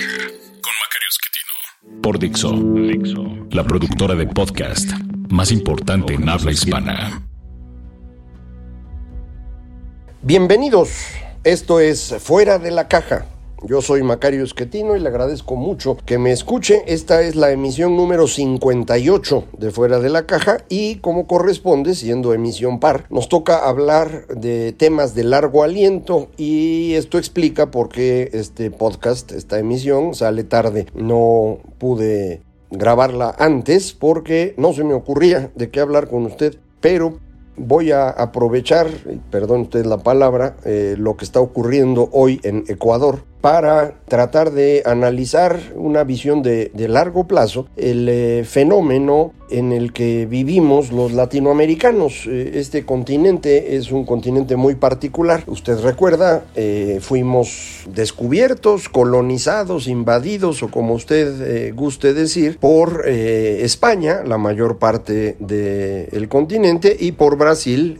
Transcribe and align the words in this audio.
por 2.01 2.17
Dixo, 2.17 2.55
la 3.51 3.63
productora 3.63 4.15
de 4.15 4.25
podcast 4.25 4.89
más 5.29 5.51
importante 5.51 6.15
en 6.15 6.27
habla 6.27 6.51
hispana. 6.51 7.21
Bienvenidos, 10.23 10.89
esto 11.43 11.79
es 11.79 12.15
Fuera 12.19 12.57
de 12.57 12.71
la 12.71 12.87
Caja. 12.87 13.25
Yo 13.63 13.79
soy 13.83 14.01
Macario 14.01 14.43
Esquetino 14.43 14.95
y 14.95 14.99
le 14.99 15.07
agradezco 15.07 15.55
mucho 15.55 15.95
que 16.03 16.17
me 16.17 16.31
escuche. 16.31 16.81
Esta 16.87 17.21
es 17.21 17.35
la 17.35 17.51
emisión 17.51 17.95
número 17.95 18.25
58 18.25 19.43
de 19.55 19.69
Fuera 19.69 19.99
de 19.99 20.09
la 20.09 20.25
Caja 20.25 20.65
y 20.67 20.95
como 20.95 21.27
corresponde, 21.27 21.93
siendo 21.93 22.33
emisión 22.33 22.79
par, 22.79 23.05
nos 23.11 23.29
toca 23.29 23.69
hablar 23.69 24.25
de 24.29 24.71
temas 24.71 25.13
de 25.13 25.25
largo 25.25 25.61
aliento 25.61 26.29
y 26.37 26.95
esto 26.95 27.19
explica 27.19 27.69
por 27.69 27.89
qué 27.89 28.31
este 28.33 28.71
podcast, 28.71 29.31
esta 29.31 29.59
emisión, 29.59 30.15
sale 30.15 30.43
tarde. 30.43 30.87
No 30.95 31.59
pude 31.77 32.41
grabarla 32.71 33.35
antes 33.37 33.93
porque 33.93 34.55
no 34.57 34.73
se 34.73 34.83
me 34.83 34.95
ocurría 34.95 35.51
de 35.53 35.69
qué 35.69 35.81
hablar 35.81 36.07
con 36.07 36.25
usted, 36.25 36.57
pero 36.79 37.19
voy 37.57 37.91
a 37.91 38.09
aprovechar, 38.09 38.87
perdón 39.29 39.61
usted 39.61 39.85
la 39.85 39.99
palabra, 39.99 40.55
eh, 40.65 40.95
lo 40.97 41.15
que 41.15 41.25
está 41.25 41.39
ocurriendo 41.41 42.09
hoy 42.11 42.39
en 42.43 42.63
Ecuador 42.67 43.29
para 43.41 43.95
tratar 44.07 44.51
de 44.51 44.83
analizar 44.85 45.59
una 45.75 46.03
visión 46.03 46.43
de, 46.43 46.71
largo 46.75 47.25
plazo 47.25 47.67
el 47.75 48.07
eh, 48.09 48.43
fenómeno 48.45 49.33
en 49.49 49.73
el 49.73 49.91
que 49.91 50.25
vivimos 50.25 50.91
los 50.91 51.11
latinoamericanos. 51.11 52.25
Eh, 52.27 52.53
este 52.55 52.85
continente 52.85 53.75
es 53.75 53.91
un 53.91 54.05
continente 54.05 54.55
muy 54.55 54.75
particular. 54.75 55.43
Usted 55.47 55.79
recuerda, 55.79 56.45
eh, 56.55 56.99
fuimos 57.01 57.83
descubiertos, 57.93 58.89
colonizados, 58.89 59.87
invadidos 59.87 60.63
o 60.63 60.69
como 60.69 60.93
usted 60.93 61.73
guste 61.75 62.13
decir, 62.13 62.57
por 62.59 63.07
España, 63.07 64.23
la 64.25 64.37
mayor 64.37 64.77
parte 64.77 65.35
del 65.39 66.27
continente, 66.29 66.95
y 66.99 67.13
por 67.13 67.37
Brasil, 67.37 67.97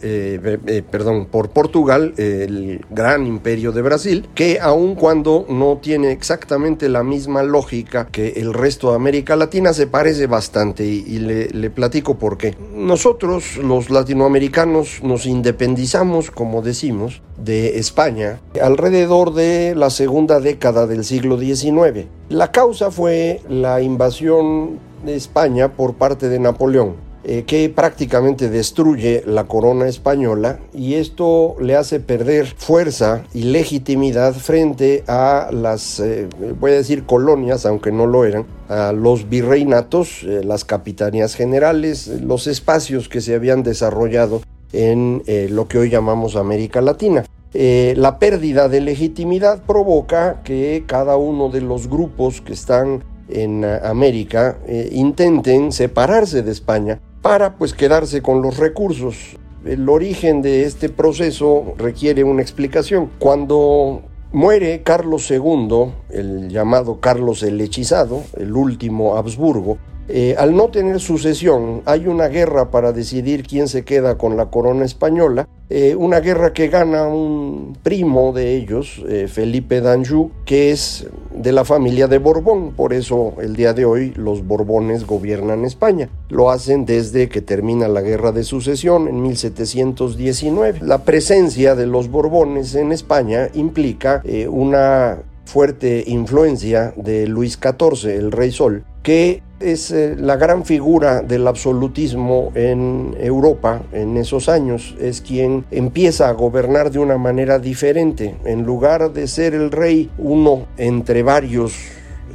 perdón, 0.91 1.25
por 1.25 1.49
Portugal, 1.49 2.13
el 2.17 2.85
gran 2.89 3.25
imperio 3.27 3.71
de 3.71 3.81
Brasil, 3.81 4.27
que 4.35 4.59
aun 4.59 4.95
cuando 4.95 5.30
no 5.49 5.79
tiene 5.81 6.11
exactamente 6.11 6.89
la 6.89 7.03
misma 7.03 7.43
lógica 7.43 8.07
que 8.07 8.33
el 8.37 8.53
resto 8.53 8.89
de 8.89 8.95
América 8.95 9.35
Latina, 9.35 9.73
se 9.73 9.87
parece 9.87 10.27
bastante 10.27 10.85
y, 10.85 11.19
le, 11.19 11.47
le, 11.49 11.69
platico 11.69 12.17
por 12.17 12.37
qué. 12.37 12.55
Nosotros, 12.73 13.57
los 13.57 13.89
latinoamericanos, 13.89 15.01
nos 15.03 15.25
independizamos, 15.25 16.31
como 16.31 16.61
decimos, 16.61 17.21
de 17.37 17.79
España 17.79 18.39
alrededor 18.61 19.33
de 19.33 19.73
la 19.75 19.89
segunda 19.89 20.39
década 20.39 20.87
del 20.87 21.03
siglo 21.03 21.39
XIX. 21.39 22.07
La 22.29 22.51
causa 22.51 22.91
fue 22.91 23.41
la 23.49 23.81
invasión 23.81 24.79
de 25.05 25.15
España 25.15 25.73
por 25.73 25.95
parte 25.95 26.29
de 26.29 26.39
Napoleón. 26.39 27.10
Eh, 27.23 27.43
que 27.43 27.69
prácticamente 27.69 28.49
destruye 28.49 29.21
la 29.27 29.43
corona 29.43 29.87
española 29.87 30.59
y 30.73 30.95
esto 30.95 31.55
le 31.61 31.75
hace 31.75 31.99
perder 31.99 32.47
fuerza 32.47 33.25
y 33.31 33.43
legitimidad 33.43 34.33
frente 34.33 35.03
a 35.07 35.49
las, 35.51 35.99
eh, 35.99 36.27
voy 36.59 36.71
a 36.71 36.75
decir 36.75 37.03
colonias, 37.05 37.67
aunque 37.67 37.91
no 37.91 38.07
lo 38.07 38.25
eran, 38.25 38.45
a 38.69 38.91
los 38.91 39.29
virreinatos, 39.29 40.23
eh, 40.23 40.41
las 40.43 40.65
capitanías 40.65 41.35
generales, 41.35 42.07
los 42.07 42.47
espacios 42.47 43.07
que 43.07 43.21
se 43.21 43.35
habían 43.35 43.61
desarrollado 43.61 44.41
en 44.73 45.21
lo 45.49 45.67
que 45.67 45.77
hoy 45.77 45.89
llamamos 45.89 46.35
América 46.35 46.81
Latina. 46.81 47.25
la 47.53 48.17
pérdida 48.17 48.69
de 48.69 48.79
legitimidad 48.79 49.61
provoca 49.63 50.41
que 50.43 50.85
cada 50.87 51.17
uno 51.17 51.49
de 51.49 51.59
los 51.61 51.87
grupos 51.87 52.39
que 52.41 52.53
están 52.53 53.03
en 53.29 53.65
América 53.65 54.57
intenten 54.91 55.73
separarse 55.73 56.41
de 56.41 56.51
España 56.51 57.01
para 57.21 57.55
pues 57.55 57.73
quedarse 57.73 58.21
con 58.21 58.41
los 58.41 58.57
recursos. 58.57 59.37
El 59.65 59.87
origen 59.89 60.41
de 60.41 60.63
este 60.65 60.89
proceso 60.89 61.75
requiere 61.77 62.23
una 62.23 62.41
explicación. 62.41 63.11
Cuando 63.19 64.01
muere 64.31 64.81
Carlos 64.83 65.29
II, 65.29 65.91
el 66.09 66.49
llamado 66.49 66.99
Carlos 66.99 67.43
el 67.43 67.61
Hechizado, 67.61 68.23
el 68.37 68.55
último 68.55 69.17
Habsburgo, 69.17 69.77
eh, 70.13 70.35
al 70.37 70.53
no 70.57 70.67
tener 70.67 70.99
sucesión, 70.99 71.83
hay 71.85 72.05
una 72.05 72.27
guerra 72.27 72.69
para 72.69 72.91
decidir 72.91 73.47
quién 73.47 73.69
se 73.69 73.85
queda 73.85 74.17
con 74.17 74.35
la 74.35 74.47
corona 74.47 74.83
española, 74.83 75.47
eh, 75.69 75.95
una 75.95 76.19
guerra 76.19 76.51
que 76.51 76.67
gana 76.67 77.07
un 77.07 77.77
primo 77.81 78.33
de 78.33 78.57
ellos, 78.57 79.01
eh, 79.07 79.29
Felipe 79.29 79.79
d'Anjou, 79.79 80.29
que 80.43 80.71
es 80.71 81.07
de 81.33 81.53
la 81.53 81.63
familia 81.63 82.09
de 82.09 82.17
Borbón, 82.17 82.71
por 82.71 82.91
eso 82.91 83.35
el 83.41 83.55
día 83.55 83.71
de 83.71 83.85
hoy 83.85 84.11
los 84.17 84.45
Borbones 84.45 85.07
gobiernan 85.07 85.63
España. 85.63 86.09
Lo 86.27 86.49
hacen 86.49 86.85
desde 86.85 87.29
que 87.29 87.41
termina 87.41 87.87
la 87.87 88.01
guerra 88.01 88.33
de 88.33 88.43
sucesión 88.43 89.07
en 89.07 89.21
1719. 89.21 90.79
La 90.81 91.05
presencia 91.05 91.73
de 91.73 91.87
los 91.87 92.09
Borbones 92.09 92.75
en 92.75 92.91
España 92.91 93.47
implica 93.53 94.21
una 94.49 95.19
fuerte 95.45 96.03
influencia 96.07 96.93
de 96.97 97.27
Luis 97.27 97.57
XIV, 97.61 98.09
el 98.09 98.31
rey 98.31 98.51
Sol, 98.51 98.83
que 99.03 99.41
es 99.59 99.91
eh, 99.91 100.15
la 100.17 100.35
gran 100.35 100.65
figura 100.65 101.21
del 101.21 101.47
absolutismo 101.47 102.51
en 102.55 103.15
Europa 103.19 103.81
en 103.91 104.17
esos 104.17 104.49
años. 104.49 104.95
Es 104.99 105.21
quien 105.21 105.65
empieza 105.71 106.29
a 106.29 106.33
gobernar 106.33 106.91
de 106.91 106.99
una 106.99 107.17
manera 107.17 107.59
diferente. 107.59 108.35
En 108.45 108.63
lugar 108.63 109.13
de 109.13 109.27
ser 109.27 109.53
el 109.53 109.71
rey 109.71 110.09
uno 110.17 110.65
entre 110.77 111.23
varios 111.23 111.73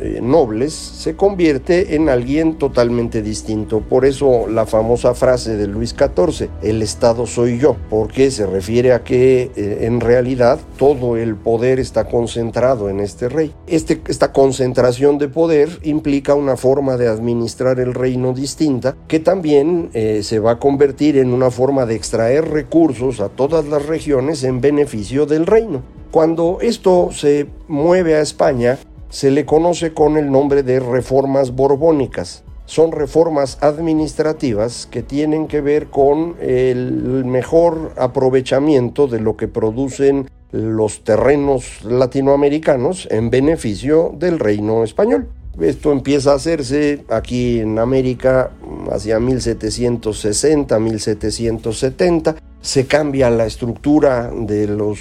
eh, 0.00 0.20
nobles, 0.22 0.72
se 0.72 1.16
convierte 1.16 1.94
en 1.94 2.08
alguien 2.08 2.58
totalmente 2.58 3.22
distinto. 3.22 3.80
Por 3.80 4.04
eso 4.04 4.46
la 4.48 4.66
famosa 4.66 5.14
frase 5.14 5.56
de 5.56 5.66
Luis 5.66 5.94
XIV, 5.96 6.48
el 6.62 6.82
Estado 6.82 7.26
soy 7.26 7.58
yo, 7.58 7.76
porque 7.90 8.30
se 8.30 8.46
refiere 8.46 8.92
a 8.92 9.02
que 9.02 9.50
eh, 9.56 9.78
en 9.82 10.00
realidad 10.00 10.58
todo 10.76 11.16
el 11.16 11.36
poder 11.36 11.78
está 11.78 12.08
concentrado 12.08 12.88
en 12.88 13.00
este 13.00 13.28
rey. 13.28 13.54
Este, 13.66 14.00
esta 14.08 14.32
concentración 14.32 15.18
de 15.18 15.28
poder 15.28 15.68
implica 15.82 16.34
una 16.34 16.56
forma 16.56 16.96
de 16.96 17.08
administrar 17.08 17.80
el 17.80 17.94
reino 17.94 18.32
distinta, 18.32 18.96
que 19.08 19.20
también 19.20 19.90
eh, 19.92 20.20
se 20.22 20.38
va 20.38 20.52
a 20.52 20.58
convertir 20.58 21.16
en 21.16 21.32
una 21.32 21.50
forma 21.50 21.86
de 21.86 21.94
extraer 21.94 22.48
recursos 22.48 23.20
a 23.20 23.28
todas 23.28 23.66
las 23.66 23.86
regiones 23.86 24.44
en 24.44 24.60
beneficio 24.60 25.26
del 25.26 25.46
reino. 25.46 25.82
Cuando 26.10 26.58
esto 26.60 27.10
se 27.12 27.46
mueve 27.68 28.14
a 28.14 28.20
España, 28.20 28.78
se 29.16 29.30
le 29.30 29.46
conoce 29.46 29.94
con 29.94 30.18
el 30.18 30.30
nombre 30.30 30.62
de 30.62 30.78
reformas 30.78 31.52
borbónicas. 31.52 32.44
Son 32.66 32.92
reformas 32.92 33.56
administrativas 33.62 34.84
que 34.84 35.02
tienen 35.02 35.46
que 35.46 35.62
ver 35.62 35.86
con 35.86 36.36
el 36.38 37.24
mejor 37.24 37.94
aprovechamiento 37.96 39.06
de 39.06 39.20
lo 39.20 39.34
que 39.34 39.48
producen 39.48 40.28
los 40.52 41.02
terrenos 41.02 41.82
latinoamericanos 41.82 43.08
en 43.10 43.30
beneficio 43.30 44.12
del 44.14 44.38
reino 44.38 44.84
español. 44.84 45.30
Esto 45.58 45.92
empieza 45.92 46.32
a 46.32 46.36
hacerse 46.36 47.02
aquí 47.08 47.60
en 47.60 47.78
América 47.78 48.50
hacia 48.92 49.18
1760, 49.18 50.78
1770. 50.78 52.36
Se 52.60 52.86
cambia 52.86 53.30
la 53.30 53.46
estructura 53.46 54.30
de 54.30 54.66
los 54.66 54.98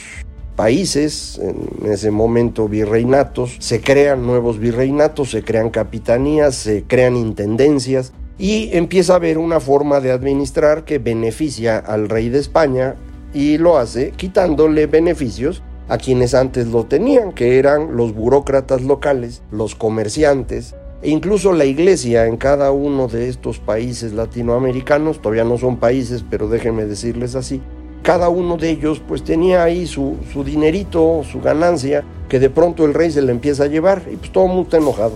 países, 0.55 1.39
en 1.41 1.91
ese 1.91 2.11
momento 2.11 2.67
virreinatos, 2.67 3.57
se 3.59 3.81
crean 3.81 4.25
nuevos 4.25 4.59
virreinatos, 4.59 5.31
se 5.31 5.43
crean 5.43 5.69
capitanías, 5.69 6.55
se 6.55 6.83
crean 6.83 7.15
intendencias 7.15 8.13
y 8.37 8.69
empieza 8.73 9.13
a 9.13 9.17
haber 9.17 9.37
una 9.37 9.59
forma 9.59 9.99
de 9.99 10.11
administrar 10.11 10.85
que 10.85 10.99
beneficia 10.99 11.77
al 11.77 12.09
rey 12.09 12.29
de 12.29 12.39
España 12.39 12.95
y 13.33 13.57
lo 13.57 13.77
hace 13.77 14.11
quitándole 14.11 14.87
beneficios 14.87 15.61
a 15.87 15.97
quienes 15.97 16.33
antes 16.33 16.67
lo 16.67 16.85
tenían, 16.85 17.31
que 17.31 17.59
eran 17.59 17.95
los 17.95 18.13
burócratas 18.13 18.81
locales, 18.81 19.43
los 19.51 19.75
comerciantes, 19.75 20.75
e 21.01 21.09
incluso 21.11 21.53
la 21.53 21.65
iglesia 21.65 22.25
en 22.25 22.37
cada 22.37 22.71
uno 22.71 23.07
de 23.07 23.29
estos 23.29 23.59
países 23.59 24.13
latinoamericanos, 24.13 25.21
todavía 25.21 25.43
no 25.43 25.57
son 25.57 25.77
países, 25.77 26.25
pero 26.27 26.47
déjenme 26.47 26.85
decirles 26.85 27.35
así, 27.35 27.61
cada 28.05 28.29
uno 28.29 28.55
de 28.55 28.69
ellos 28.69 29.01
pues 29.05 29.23
tenía 29.23 29.63
ahí 29.63 29.87
su, 29.87 30.15
dinerito, 30.45 31.23
su 31.29 31.41
ganancia, 31.41 32.03
que 32.29 32.39
de 32.39 32.51
pronto 32.51 32.85
el 32.85 32.93
rey 32.93 33.09
se 33.09 33.23
le 33.23 33.31
empieza 33.31 33.63
a 33.63 33.67
llevar 33.67 34.03
y 34.11 34.15
pues 34.15 34.31
todo 34.31 34.45
mundo 34.45 34.61
está 34.63 34.77
enojado. 34.77 35.13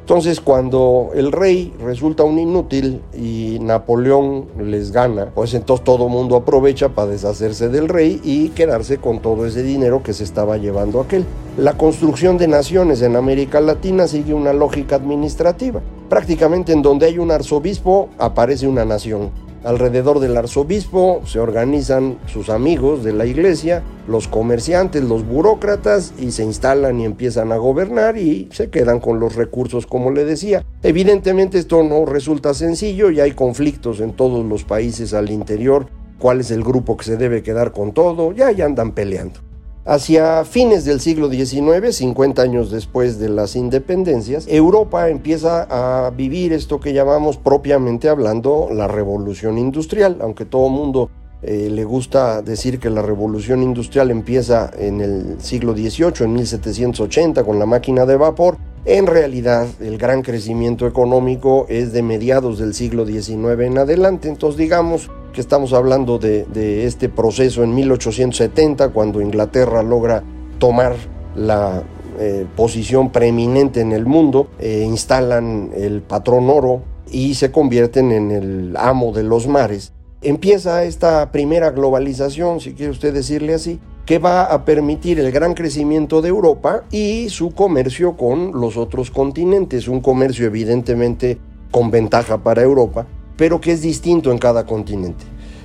Entonces 0.00 0.40
cuando 0.40 1.10
el 1.14 1.32
rey 1.32 1.72
resulta 1.84 2.24
un 2.24 2.38
inútil 2.38 3.02
y 3.14 3.58
Napoleón 3.60 4.46
les 4.58 4.90
gana, 4.90 5.26
pues 5.34 5.52
entonces 5.52 5.84
todo 5.84 6.06
el 6.06 6.10
mundo 6.10 6.34
aprovecha 6.34 6.88
para 6.88 7.10
deshacerse 7.10 7.68
del 7.68 7.88
rey 7.88 8.18
y 8.24 8.48
quedarse 8.48 8.96
con 8.96 9.20
todo 9.20 9.44
ese 9.44 9.62
dinero 9.62 10.02
que 10.02 10.14
se 10.14 10.24
estaba 10.24 10.56
llevando 10.56 10.98
aquel. 11.00 11.26
La 11.58 11.74
construcción 11.74 12.38
de 12.38 12.48
naciones 12.48 13.02
en 13.02 13.16
América 13.16 13.60
Latina 13.60 14.08
sigue 14.08 14.32
una 14.32 14.54
lógica 14.54 14.96
administrativa. 14.96 15.82
Prácticamente 16.08 16.72
en 16.72 16.80
donde 16.80 17.04
hay 17.04 17.18
un 17.18 17.30
arzobispo 17.30 18.08
aparece 18.18 18.66
una 18.66 18.86
nación. 18.86 19.49
Alrededor 19.62 20.20
del 20.20 20.38
arzobispo 20.38 21.20
se 21.26 21.38
organizan 21.38 22.18
sus 22.26 22.48
amigos 22.48 23.04
de 23.04 23.12
la 23.12 23.26
iglesia, 23.26 23.82
los 24.08 24.26
comerciantes, 24.26 25.04
los 25.04 25.26
burócratas 25.26 26.14
y 26.18 26.30
se 26.30 26.44
instalan 26.44 26.98
y 26.98 27.04
empiezan 27.04 27.52
a 27.52 27.56
gobernar 27.56 28.16
y 28.16 28.48
se 28.52 28.70
quedan 28.70 29.00
con 29.00 29.20
los 29.20 29.36
recursos 29.36 29.86
como 29.86 30.12
le 30.12 30.24
decía. 30.24 30.64
Evidentemente 30.82 31.58
esto 31.58 31.82
no 31.82 32.06
resulta 32.06 32.54
sencillo 32.54 33.10
y 33.10 33.20
hay 33.20 33.32
conflictos 33.32 34.00
en 34.00 34.12
todos 34.14 34.46
los 34.46 34.64
países 34.64 35.12
al 35.12 35.30
interior, 35.30 35.88
cuál 36.18 36.40
es 36.40 36.50
el 36.50 36.64
grupo 36.64 36.96
que 36.96 37.04
se 37.04 37.18
debe 37.18 37.42
quedar 37.42 37.72
con 37.72 37.92
todo, 37.92 38.32
ya, 38.32 38.50
ya 38.52 38.64
andan 38.64 38.92
peleando. 38.92 39.49
Hacia 39.86 40.44
fines 40.44 40.84
del 40.84 41.00
siglo 41.00 41.30
XIX, 41.30 41.96
50 41.96 42.42
años 42.42 42.70
después 42.70 43.18
de 43.18 43.30
las 43.30 43.56
independencias, 43.56 44.46
Europa 44.46 45.08
empieza 45.08 45.66
a 45.70 46.10
vivir 46.10 46.52
esto 46.52 46.80
que 46.80 46.92
llamamos 46.92 47.38
propiamente 47.38 48.10
hablando 48.10 48.68
la 48.70 48.88
revolución 48.88 49.56
industrial, 49.56 50.18
aunque 50.20 50.44
todo 50.44 50.68
mundo 50.68 51.08
eh, 51.42 51.70
le 51.70 51.84
gusta 51.84 52.42
decir 52.42 52.78
que 52.78 52.90
la 52.90 53.00
revolución 53.00 53.62
industrial 53.62 54.10
empieza 54.10 54.70
en 54.78 55.00
el 55.00 55.40
siglo 55.40 55.72
XVIII, 55.72 56.24
en 56.24 56.34
1780, 56.34 57.42
con 57.42 57.58
la 57.58 57.64
máquina 57.64 58.04
de 58.04 58.16
vapor. 58.16 58.58
En 58.86 59.06
realidad, 59.06 59.68
el 59.80 59.98
gran 59.98 60.22
crecimiento 60.22 60.86
económico 60.86 61.66
es 61.68 61.92
de 61.92 62.02
mediados 62.02 62.58
del 62.58 62.72
siglo 62.72 63.06
XIX 63.06 63.60
en 63.60 63.76
adelante. 63.76 64.28
Entonces, 64.28 64.56
digamos 64.58 65.10
que 65.34 65.42
estamos 65.42 65.74
hablando 65.74 66.18
de, 66.18 66.86
este 66.86 67.10
proceso 67.10 67.62
en 67.62 67.74
1870, 67.74 68.88
cuando 68.88 69.20
Inglaterra 69.20 69.82
logra 69.82 70.24
tomar 70.58 70.94
la 71.34 71.82
eh, 72.18 72.46
posición 72.56 73.10
preeminente 73.10 73.82
en 73.82 73.92
el 73.92 74.06
mundo, 74.06 74.48
eh, 74.58 74.82
instalan 74.86 75.72
el 75.76 76.00
patrón 76.00 76.48
oro 76.48 76.82
y 77.10 77.34
se 77.34 77.50
convierten 77.50 78.12
en 78.12 78.30
el 78.30 78.76
amo 78.78 79.12
de 79.12 79.24
los 79.24 79.46
mares. 79.46 79.92
Empieza 80.22 80.84
esta 80.84 81.32
primera 81.32 81.70
globalización, 81.70 82.60
si 82.60 82.72
quiere 82.72 82.92
usted 82.92 83.12
decirle 83.12 83.54
así, 83.54 83.78
que 84.10 84.18
va 84.18 84.42
a 84.42 84.64
permitir 84.64 85.20
el 85.20 85.30
gran 85.30 85.54
crecimiento 85.54 86.20
de 86.20 86.30
Europa 86.30 86.82
y 86.90 87.28
su 87.28 87.52
comercio 87.52 88.16
con 88.16 88.50
los 88.60 88.76
otros 88.76 89.08
continentes, 89.08 89.86
un 89.86 90.00
comercio 90.00 90.46
evidentemente 90.46 91.38
con 91.70 91.92
ventaja 91.92 92.42
para 92.42 92.60
Europa, 92.60 93.06
pero 93.36 93.60
que 93.60 93.70
es 93.70 93.82
distinto 93.82 94.32
en 94.32 94.38
cada 94.38 94.66
continente. 94.66 95.24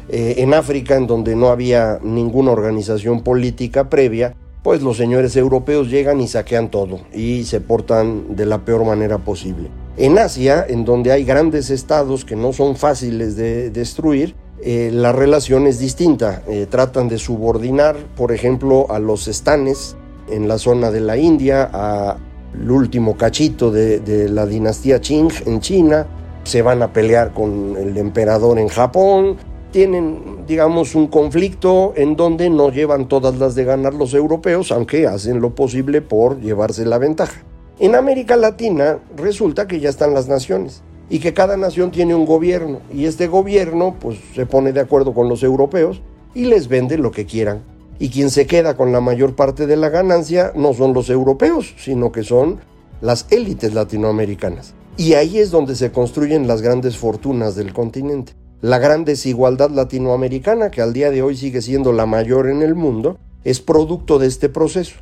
Eh, 0.10 0.36
en 0.38 0.54
África, 0.54 0.96
en 0.96 1.08
donde 1.08 1.36
no 1.36 1.48
había 1.48 1.98
ninguna 2.04 2.52
organización 2.52 3.24
política 3.24 3.90
previa, 3.90 4.36
pues 4.62 4.84
los 4.84 4.96
señores 4.96 5.36
europeos 5.36 5.90
llegan 5.90 6.22
y 6.22 6.28
saquean 6.28 6.70
todo 6.70 7.00
y 7.16 7.46
se 7.46 7.62
portan 7.62 8.36
de 8.36 8.46
la 8.46 8.64
peor 8.64 8.86
manera 8.86 9.18
posible. 9.18 9.72
En 9.98 10.18
Asia, 10.20 10.66
en 10.68 10.84
donde 10.84 11.12
hay 11.14 11.24
grandes 11.24 11.70
estados 11.70 12.26
que 12.26 12.36
no 12.36 12.52
son 12.52 12.76
fáciles 12.76 13.38
de 13.38 13.70
destruir, 13.70 14.36
eh, 14.62 14.90
la 14.92 15.14
relación 15.14 15.68
es 15.68 15.80
distinta. 15.80 16.44
Eh, 16.48 16.68
tratan 16.70 17.08
de 17.08 17.18
subordinar, 17.18 17.96
por 18.18 18.34
ejemplo, 18.34 18.88
a 18.90 19.00
los 19.00 19.28
estanes 19.30 19.96
en 20.30 20.48
la 20.48 20.58
zona 20.58 20.92
de 20.92 21.00
la 21.00 21.18
India, 21.18 21.64
al 21.64 22.72
último 22.72 23.16
cachito 23.16 23.72
de 23.72 24.28
la 24.30 24.46
dinastía 24.46 25.00
Qing 25.00 25.32
en 25.46 25.62
China, 25.62 26.08
se 26.44 26.62
van 26.62 26.82
a 26.82 26.92
pelear 26.92 27.34
con 27.34 27.76
el 27.78 27.98
emperador 27.98 28.60
en 28.60 28.68
Japón, 28.68 29.38
tienen, 29.72 30.46
digamos, 30.48 30.96
un 30.96 31.08
conflicto 31.08 31.94
en 31.96 32.16
donde 32.16 32.50
no 32.50 32.70
llevan 32.70 33.08
todas 33.08 33.38
las 33.38 33.56
de 33.56 33.66
ganar 33.66 33.94
los 33.94 34.14
europeos, 34.14 34.72
aunque 34.72 35.08
hacen 35.08 35.42
lo 35.42 35.54
posible 35.54 36.02
por 36.02 36.40
llevarse 36.40 36.86
la 36.86 36.98
ventaja. 36.98 37.42
En 37.78 37.94
América 37.94 38.38
Latina 38.38 39.00
resulta 39.18 39.68
que 39.68 39.82
ya 39.82 39.90
están 39.90 40.14
las 40.14 40.30
naciones 40.30 40.82
y 41.10 41.20
que 41.20 41.34
cada 41.34 41.58
nación 41.58 41.92
tiene 41.92 42.16
un 42.16 42.26
gobierno 42.26 42.80
y 42.94 43.04
este 43.04 43.28
gobierno 43.28 43.98
pues 44.00 44.18
se 44.34 44.46
pone 44.46 44.72
de 44.72 44.80
acuerdo 44.80 45.14
con 45.14 45.28
los 45.28 45.44
europeos 45.44 46.02
y 46.34 46.46
les 46.46 46.70
vende 46.70 46.98
lo 46.98 47.12
que 47.12 47.26
quieran. 47.26 47.64
Y 48.00 48.10
quien 48.10 48.30
se 48.30 48.48
queda 48.48 48.78
con 48.78 48.94
la 48.94 49.02
mayor 49.02 49.36
parte 49.36 49.68
de 49.68 49.76
la 49.76 49.90
ganancia 49.90 50.54
no 50.56 50.74
son 50.74 50.94
los 50.94 51.10
europeos, 51.10 51.76
sino 51.78 52.14
que 52.14 52.24
son 52.24 52.60
las 53.02 53.28
élites 53.30 53.74
latinoamericanas. 53.74 54.74
Y 54.96 55.16
ahí 55.16 55.40
es 55.40 55.52
donde 55.52 55.76
se 55.76 55.92
construyen 55.92 56.48
las 56.48 56.62
grandes 56.62 56.96
fortunas 56.96 57.56
del 57.56 57.74
continente. 57.74 58.34
La 58.62 58.80
gran 58.80 59.04
desigualdad 59.04 59.70
latinoamericana, 59.70 60.72
que 60.72 60.82
al 60.82 60.94
día 60.94 61.12
de 61.12 61.22
hoy 61.22 61.36
sigue 61.36 61.62
siendo 61.62 61.92
la 61.92 62.06
mayor 62.06 62.50
en 62.50 62.62
el 62.62 62.74
mundo, 62.74 63.18
es 63.44 63.60
producto 63.60 64.18
de 64.18 64.28
este 64.28 64.48
proceso. 64.48 64.96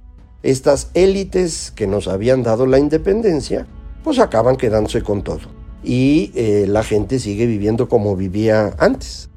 Estas 0.44 0.92
élites 0.94 1.72
que 1.72 1.88
nos 1.88 2.08
habían 2.08 2.44
dado 2.44 2.66
la 2.66 2.78
independencia, 2.78 3.66
pues 4.04 4.20
acaban 4.20 4.58
quedándose 4.58 5.02
con 5.02 5.24
todo. 5.24 5.40
Y 5.84 6.32
eh, 6.36 6.66
la 6.68 6.84
gente 6.84 7.20
sigue 7.20 7.46
viviendo 7.46 7.90
como 7.90 8.16
vivía 8.16 8.76
antes. 8.78 9.30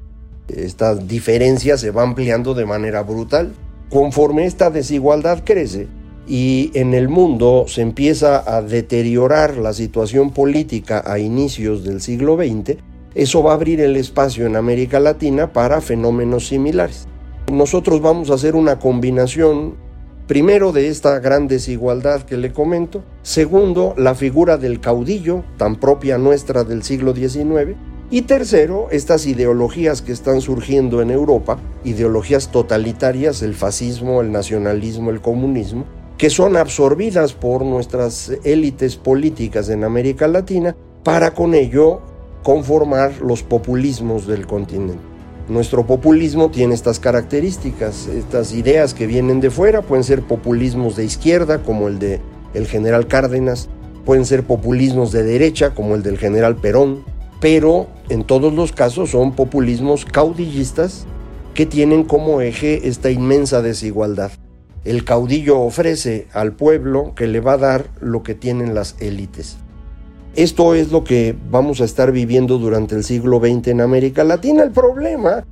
Esta 0.47 0.95
diferencia 0.95 1.77
se 1.77 1.91
va 1.91 2.03
ampliando 2.03 2.53
de 2.53 2.65
manera 2.65 3.03
brutal. 3.03 3.53
Conforme 3.89 4.45
esta 4.45 4.69
desigualdad 4.69 5.43
crece, 5.43 5.87
y 6.27 6.71
en 6.73 6.93
el 6.93 7.07
mundo 7.07 7.65
se 7.67 7.81
empieza 7.81 8.43
a 8.45 8.61
deteriorar 8.61 9.57
la 9.57 9.73
situación 9.73 10.31
política 10.31 11.01
a 11.05 11.19
inicios 11.19 11.83
del 11.85 12.01
siglo 12.01 12.35
XX, 12.35 12.77
eso 13.15 13.41
va 13.41 13.51
a 13.51 13.55
abrir 13.55 13.79
el 13.79 13.95
espacio 13.95 14.45
en 14.45 14.57
América 14.57 14.99
Latina 14.99 15.53
para 15.53 15.79
fenómenos 15.79 16.47
similares. 16.47 17.07
Nosotros 17.51 18.01
vamos 18.01 18.29
a 18.29 18.33
hacer 18.33 18.55
una 18.55 18.77
combinación, 18.77 19.75
primero, 20.27 20.73
de 20.73 20.89
esta 20.89 21.19
gran 21.19 21.47
desigualdad 21.47 22.23
que 22.23 22.37
le 22.37 22.51
comento, 22.51 23.03
segundo, 23.23 23.93
la 23.97 24.13
figura 24.13 24.57
del 24.57 24.79
caudillo, 24.79 25.43
tan 25.57 25.77
propia 25.77 26.17
nuestra 26.17 26.63
del 26.63 26.83
siglo 26.83 27.15
XIX, 27.15 27.75
y 28.09 28.21
tercero, 28.21 28.87
estas 28.91 29.25
ideologías 29.25 30.01
que 30.01 30.13
están 30.13 30.39
surgiendo 30.39 31.01
en 31.01 31.11
Europa, 31.11 31.59
ideologías 31.83 32.51
totalitarias, 32.51 33.41
el 33.41 33.53
fascismo, 33.53 34.21
el 34.21 34.31
nacionalismo, 34.31 35.09
el 35.09 35.21
comunismo, 35.21 35.85
que 36.17 36.29
son 36.29 36.55
absorbidas 36.55 37.33
por 37.33 37.63
nuestras 37.63 38.31
élites 38.43 38.95
políticas 38.95 39.69
en 39.69 39.83
América 39.83 40.27
Latina 40.27 40.75
para 41.03 41.33
con 41.33 41.53
ello 41.53 42.01
conformar 42.43 43.21
los 43.21 43.43
populismos 43.43 44.25
del 44.25 44.47
continente. 44.47 45.16
Nuestro 45.49 45.85
populismo 45.85 46.51
tiene 46.51 46.73
estas 46.73 46.99
características, 46.99 48.07
estas 48.07 48.53
ideas 48.53 48.93
que 48.93 49.07
vienen 49.07 49.39
de 49.39 49.49
fuera, 49.49 49.81
pueden 49.81 50.03
ser 50.03 50.21
populismos 50.21 50.95
de 50.95 51.05
izquierda 51.05 51.63
como 51.63 51.87
el 51.87 51.99
de 51.99 52.19
el 52.53 52.67
general 52.67 53.07
Cárdenas, 53.07 53.69
pueden 54.05 54.25
ser 54.25 54.43
populismos 54.43 55.11
de 55.11 55.23
derecha 55.23 55.73
como 55.73 55.95
el 55.95 56.03
del 56.03 56.17
general 56.17 56.55
Perón, 56.55 57.03
pero 57.39 57.87
en 58.09 58.23
todos 58.23 58.53
los 58.53 58.71
casos 58.71 59.11
son 59.11 59.33
populismos 59.33 60.05
caudillistas 60.05 61.05
que 61.53 61.65
tienen 61.65 62.03
como 62.03 62.41
eje 62.41 62.87
esta 62.87 63.11
inmensa 63.11 63.61
desigualdad 63.61 64.31
el 64.87 65.03
caudillo 65.03 65.59
ofrece 65.59 66.27
al 66.31 66.53
pueblo 66.53 67.13
que 67.13 67.27
le 67.27 67.41
va 67.41 67.53
a 67.53 67.57
dar 67.57 67.89
lo 67.99 68.23
que 68.23 68.35
tienen 68.35 68.73
las 68.73 68.95
élites. 69.01 69.57
Esto 70.37 70.75
es 70.75 70.91
lo 70.91 71.03
que 71.03 71.35
vamos 71.49 71.81
a 71.81 71.85
estar 71.85 72.11
viviendo 72.11 72.59
durante 72.59 72.93
el 72.93 73.03
siglo 73.03 73.39
XX 73.39 73.69
en 73.69 73.81
América 73.81 74.23
Latina. 74.23 74.61
El 74.61 74.69
problema 74.69 75.43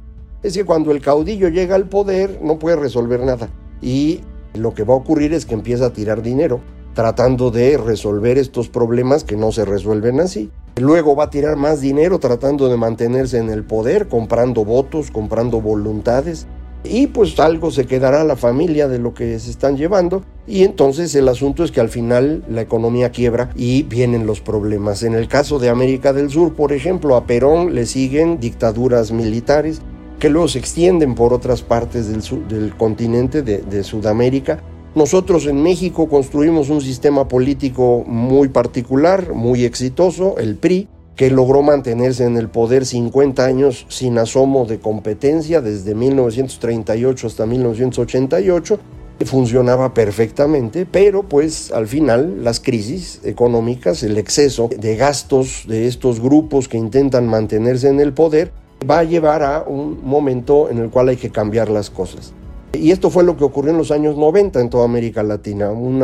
es 0.44 0.54
que 0.54 0.64
cuando 0.64 0.92
el 0.92 1.02
caudillo 1.02 1.50
llega 1.50 1.74
al 1.74 1.90
poder 1.90 2.40
no 2.44 2.60
puede 2.60 2.76
resolver 2.76 3.22
nada. 3.22 3.50
Y 3.82 4.20
lo 4.54 4.76
que 4.76 4.84
va 4.84 4.94
a 4.94 4.98
ocurrir 4.98 5.34
es 5.34 5.48
que 5.48 5.56
empieza 5.56 5.88
a 5.88 5.94
tirar 5.94 6.22
dinero 6.22 6.62
tratando 6.94 7.50
de 7.50 7.80
resolver 7.80 8.38
estos 8.38 8.70
problemas 8.70 9.24
que 9.24 9.36
no 9.36 9.52
se 9.52 9.66
resuelven 9.66 10.20
así. 10.20 10.52
Luego 10.80 11.16
va 11.16 11.24
a 11.24 11.30
tirar 11.32 11.56
más 11.56 11.82
dinero 11.82 12.20
tratando 12.20 12.70
de 12.70 12.78
mantenerse 12.78 13.40
en 13.40 13.50
el 13.50 13.64
poder, 13.64 14.08
comprando 14.08 14.66
votos, 14.66 15.10
comprando 15.10 15.62
voluntades, 15.62 16.46
y 16.84 17.08
pues 17.08 17.40
algo 17.40 17.72
se 17.72 17.88
quedará 17.88 18.24
la 18.24 18.36
familia 18.36 18.88
de 18.88 19.00
lo 19.00 19.16
que 19.16 19.40
se 19.40 19.50
están 19.50 19.78
llevando 19.78 20.22
y 20.48 20.64
entonces 20.64 21.16
el 21.16 21.28
asunto 21.28 21.64
es 21.64 21.72
que 21.72 21.82
al 21.82 21.90
final 21.90 22.44
la 22.50 22.62
economía 22.62 23.10
quiebra 23.10 23.50
y 23.56 23.84
vienen 23.84 24.28
los 24.28 24.42
problemas. 24.42 25.04
En 25.04 25.16
el 25.16 25.28
caso 25.28 25.58
de 25.58 25.70
América 25.70 26.14
del 26.14 26.30
Sur, 26.30 26.54
por 26.54 26.72
ejemplo, 26.72 27.16
a 27.16 27.26
Perón 27.26 27.74
le 27.74 27.86
siguen 27.86 28.40
dictaduras 28.40 29.12
militares 29.12 29.82
que 30.20 30.30
luego 30.30 30.48
se 30.48 30.60
extienden 30.60 31.16
por 31.16 31.34
otras 31.34 31.62
partes 31.62 32.08
del, 32.08 32.48
del 32.48 32.76
continente 32.76 33.42
de, 33.42 33.60
de 33.60 33.84
Sudamérica. 33.84 34.62
Nosotros 34.94 35.46
en 35.46 35.62
México 35.62 36.08
construimos 36.08 36.70
un 36.70 36.80
sistema 36.80 37.28
político 37.28 38.04
muy 38.08 38.48
particular, 38.48 39.34
muy 39.34 39.66
exitoso, 39.66 40.38
el 40.38 40.56
PRI, 40.56 40.88
que 41.16 41.30
logró 41.30 41.62
mantenerse 41.62 42.26
en 42.26 42.38
el 42.38 42.50
poder 42.50 42.86
50 42.86 43.44
años 43.44 43.86
sin 43.90 44.18
asomo 44.18 44.66
de 44.66 44.80
competencia 44.80 45.62
desde 45.62 45.96
1938 45.96 47.28
hasta 47.28 47.46
1988 47.46 48.80
funcionaba 49.24 49.94
perfectamente, 49.94 50.86
pero 50.86 51.24
pues 51.24 51.72
al 51.72 51.88
final 51.88 52.44
las 52.44 52.60
crisis 52.60 53.22
económicas, 53.24 54.04
el 54.04 54.18
exceso 54.18 54.70
de 54.78 54.98
gastos 54.98 55.64
de 55.68 55.88
estos 55.88 56.20
grupos 56.20 56.68
que 56.68 56.78
intentan 56.78 57.28
mantenerse 57.28 57.88
en 57.88 58.02
el 58.02 58.14
poder, 58.14 58.52
va 58.90 59.00
a 59.00 59.04
llevar 59.04 59.44
a 59.44 59.64
un 59.66 60.06
momento 60.06 60.70
en 60.70 60.80
el 60.80 60.90
cual 60.90 61.10
hay 61.10 61.18
que 61.18 61.30
cambiar 61.30 61.70
las 61.70 61.90
cosas. 61.90 62.34
Y 62.74 62.92
esto 62.92 63.10
fue 63.10 63.24
lo 63.24 63.38
que 63.38 63.46
ocurrió 63.46 63.72
en 63.72 63.78
los 63.78 63.92
años 63.92 64.18
90 64.18 64.60
en 64.60 64.70
toda 64.70 64.84
América 64.84 65.24
Latina, 65.24 65.72
un 65.72 66.04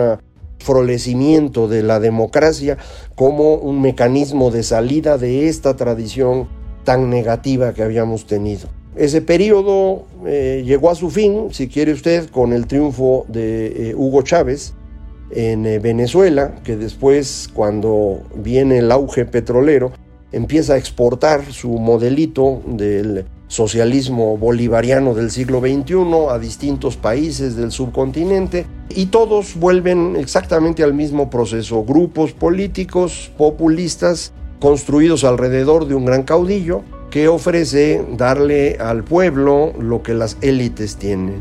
florecimiento 0.59 1.67
de 1.67 1.83
la 1.83 1.99
democracia 1.99 2.77
como 3.15 3.55
un 3.55 3.81
mecanismo 3.81 4.51
de 4.51 4.63
salida 4.63 5.17
de 5.17 5.49
esta 5.49 5.75
tradición 5.75 6.47
tan 6.83 7.09
negativa 7.09 7.73
que 7.73 7.83
habíamos 7.83 8.25
tenido. 8.25 8.69
Ese 8.95 9.21
periodo 9.21 10.05
eh, 10.25 10.63
llegó 10.65 10.89
a 10.89 10.95
su 10.95 11.09
fin, 11.09 11.47
si 11.51 11.69
quiere 11.69 11.93
usted, 11.93 12.29
con 12.29 12.51
el 12.51 12.67
triunfo 12.67 13.25
de 13.29 13.89
eh, 13.91 13.95
Hugo 13.95 14.21
Chávez 14.21 14.73
en 15.31 15.65
eh, 15.65 15.79
Venezuela, 15.79 16.55
que 16.65 16.75
después, 16.75 17.49
cuando 17.53 18.21
viene 18.35 18.79
el 18.79 18.91
auge 18.91 19.23
petrolero, 19.23 19.93
empieza 20.33 20.73
a 20.73 20.77
exportar 20.77 21.53
su 21.53 21.69
modelito 21.69 22.61
del 22.65 23.25
socialismo 23.47 24.37
bolivariano 24.37 25.13
del 25.13 25.31
siglo 25.31 25.59
XXI 25.59 25.95
a 26.29 26.39
distintos 26.39 26.95
países 26.95 27.55
del 27.55 27.71
subcontinente 27.71 28.65
y 28.89 29.07
todos 29.07 29.55
vuelven 29.55 30.15
exactamente 30.17 30.83
al 30.83 30.93
mismo 30.93 31.29
proceso, 31.29 31.83
grupos 31.83 32.31
políticos 32.31 33.31
populistas 33.37 34.31
construidos 34.59 35.25
alrededor 35.25 35.87
de 35.87 35.95
un 35.95 36.05
gran 36.05 36.23
caudillo 36.23 36.83
que 37.11 37.27
ofrece 37.27 38.03
darle 38.17 38.77
al 38.79 39.03
pueblo 39.03 39.73
lo 39.77 40.01
que 40.01 40.15
las 40.15 40.37
élites 40.41 40.95
tienen. 40.95 41.35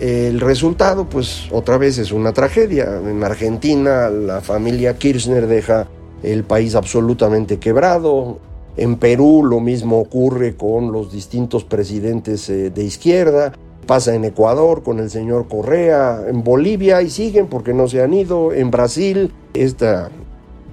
El 0.00 0.40
resultado, 0.40 1.08
pues 1.08 1.48
otra 1.50 1.76
vez 1.76 1.98
es 1.98 2.12
una 2.12 2.32
tragedia. 2.32 3.00
En 3.04 3.22
Argentina 3.24 4.08
la 4.08 4.40
familia 4.40 4.96
Kirchner 4.96 5.48
deja 5.48 5.88
el 6.22 6.44
país 6.44 6.76
absolutamente 6.76 7.58
quebrado. 7.58 8.38
En 8.76 8.96
Perú 8.96 9.42
lo 9.44 9.58
mismo 9.58 9.98
ocurre 9.98 10.54
con 10.54 10.92
los 10.92 11.10
distintos 11.12 11.64
presidentes 11.64 12.48
eh, 12.48 12.70
de 12.70 12.84
izquierda. 12.84 13.52
Pasa 13.88 14.14
en 14.14 14.24
Ecuador 14.24 14.84
con 14.84 15.00
el 15.00 15.10
señor 15.10 15.48
Correa, 15.48 16.22
en 16.28 16.44
Bolivia 16.44 17.02
y 17.02 17.10
siguen 17.10 17.48
porque 17.48 17.74
no 17.74 17.88
se 17.88 18.00
han 18.00 18.14
ido. 18.14 18.52
En 18.52 18.70
Brasil, 18.70 19.32
esta 19.52 20.10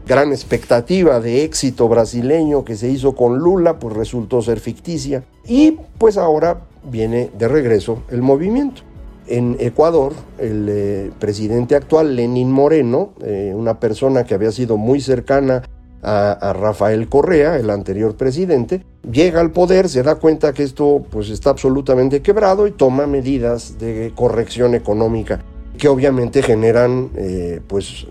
gran 0.05 0.31
expectativa 0.31 1.19
de 1.19 1.43
éxito 1.43 1.87
brasileño 1.87 2.63
que 2.63 2.75
se 2.75 2.89
hizo 2.89 3.15
con 3.15 3.39
Lula, 3.39 3.79
pues 3.79 3.95
resultó 3.95 4.41
ser 4.41 4.59
ficticia. 4.59 5.23
Y 5.47 5.77
pues 5.97 6.17
ahora 6.17 6.61
viene 6.83 7.31
de 7.37 7.47
regreso 7.47 8.03
el 8.09 8.21
movimiento. 8.21 8.81
En 9.27 9.57
Ecuador, 9.59 10.13
el 10.37 10.67
eh, 10.69 11.11
presidente 11.17 11.75
actual, 11.75 12.15
Lenín 12.15 12.51
Moreno, 12.51 13.13
eh, 13.23 13.53
una 13.55 13.79
persona 13.79 14.23
que 14.23 14.35
había 14.35 14.51
sido 14.51 14.77
muy 14.77 15.01
cercana 15.01 15.63
a, 16.03 16.53
Rafael 16.53 17.09
Correa, 17.09 17.57
el 17.57 17.71
anterior 17.71 18.15
presidente, 18.15 18.83
llega 19.11 19.41
al 19.41 19.49
poder, 19.49 19.89
se 19.89 20.03
da 20.03 20.13
cuenta 20.13 20.53
que 20.53 20.61
esto 20.61 21.03
pues 21.09 21.31
está 21.31 21.49
absolutamente 21.49 22.21
quebrado 22.21 22.67
y 22.67 22.71
toma 22.71 23.07
medidas 23.07 23.79
de 23.79 24.11
corrección 24.15 24.75
económica 24.75 25.43
que 25.85 25.89
obviamente 25.89 26.41
generan 26.41 27.11
eh, 27.15 27.61
pues 27.67 28.07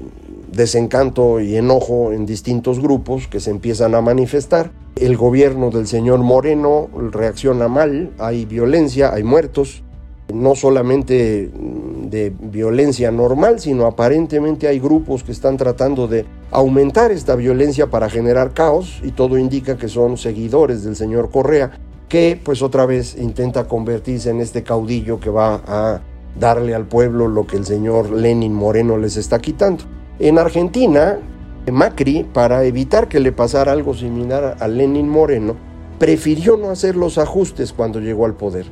desencanto 0.53 1.41
y 1.41 1.57
enojo 1.57 2.13
en 2.13 2.25
distintos 2.25 2.79
grupos 2.79 3.27
que 3.27 3.41
se 3.41 3.51
empiezan 3.51 3.97
a 3.97 4.01
manifestar. 4.01 4.71
El 4.95 5.17
gobierno 5.17 5.71
del 5.71 5.89
señor 5.89 6.21
Moreno 6.21 6.89
reacciona 7.11 7.67
mal, 7.67 8.13
hay 8.19 8.45
violencia, 8.45 9.13
hay 9.13 9.25
muertos, 9.25 9.83
no 10.33 10.55
solamente 10.55 11.51
de 12.05 12.33
violencia 12.43 13.11
normal, 13.11 13.59
sino 13.59 13.87
aparentemente 13.87 14.69
hay 14.69 14.79
grupos 14.79 15.25
que 15.25 15.33
están 15.33 15.57
tratando 15.57 16.07
de 16.07 16.27
aumentar 16.53 17.11
esta 17.11 17.35
violencia 17.35 17.89
para 17.89 18.09
generar 18.09 18.55
caos 18.55 19.01
y 19.03 19.11
todo 19.11 19.37
indica 19.37 19.77
que 19.77 19.89
son 19.89 20.17
seguidores 20.17 20.85
del 20.85 20.95
señor 20.95 21.29
Correa, 21.33 21.73
que 22.09 22.41
pues 22.41 22.63
otra 22.63 22.87
vez 22.87 23.17
intenta 23.19 23.67
convertirse 23.67 24.31
en 24.31 24.41
este 24.41 24.63
caudillo 24.63 25.19
que 25.19 25.31
va 25.31 25.61
a 25.67 26.03
darle 26.39 26.75
al 26.75 26.87
pueblo 26.87 27.29
lo 27.29 27.47
que 27.47 27.57
el 27.57 27.65
señor 27.65 28.11
Lenin 28.11 28.55
Moreno 28.55 28.97
les 28.99 29.17
está 29.17 29.39
quitando. 29.41 29.85
En 30.19 30.39
Argentina, 30.39 31.19
Macri, 31.71 32.25
para 32.25 32.65
evitar 32.65 33.09
que 33.09 33.21
le 33.21 33.33
pasara 33.33 33.73
algo 33.73 33.95
similar 33.95 34.57
a 34.61 34.69
Lenin 34.69 35.09
Moreno, 35.09 35.57
prefirió 35.99 36.57
no 36.57 36.71
hacer 36.71 36.97
los 36.97 37.19
ajustes 37.19 37.73
cuando 37.73 38.01
llegó 38.01 38.27
al 38.27 38.35
poder. 38.35 38.67